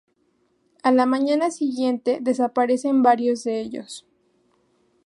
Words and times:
A 0.81 0.91
la 0.91 1.05
mañana 1.05 1.51
siguiente 1.51 2.17
desaparecen 2.23 3.03
varios 3.03 3.43
de 3.43 3.61
ellos. 3.61 4.07